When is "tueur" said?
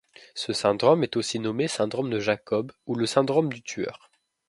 3.61-4.09